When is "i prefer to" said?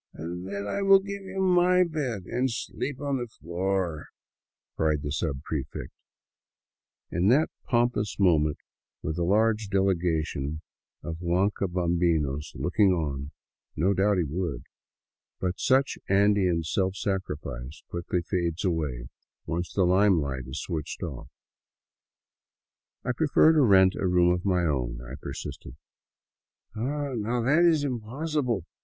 23.05-23.61